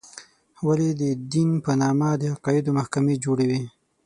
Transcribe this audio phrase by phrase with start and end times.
[0.67, 1.03] ولې د
[1.33, 3.61] دین په نامه د عقایدو محکمې جوړې وې.